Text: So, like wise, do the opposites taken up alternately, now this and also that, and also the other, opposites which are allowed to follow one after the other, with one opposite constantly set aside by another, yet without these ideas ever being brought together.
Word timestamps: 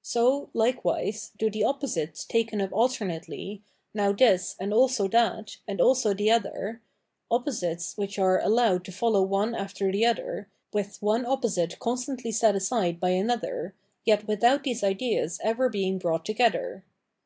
So, 0.00 0.48
like 0.54 0.82
wise, 0.82 1.32
do 1.36 1.50
the 1.50 1.64
opposites 1.64 2.24
taken 2.24 2.62
up 2.62 2.72
alternately, 2.72 3.60
now 3.92 4.12
this 4.12 4.56
and 4.58 4.72
also 4.72 5.08
that, 5.08 5.58
and 5.68 5.78
also 5.78 6.14
the 6.14 6.30
other, 6.30 6.80
opposites 7.30 7.94
which 7.98 8.18
are 8.18 8.40
allowed 8.40 8.86
to 8.86 8.92
follow 8.92 9.20
one 9.22 9.54
after 9.54 9.92
the 9.92 10.06
other, 10.06 10.48
with 10.72 11.02
one 11.02 11.26
opposite 11.26 11.78
constantly 11.80 12.32
set 12.32 12.56
aside 12.56 12.98
by 12.98 13.10
another, 13.10 13.74
yet 14.06 14.26
without 14.26 14.64
these 14.64 14.82
ideas 14.82 15.38
ever 15.44 15.68
being 15.68 15.98
brought 15.98 16.24
together. 16.24 16.82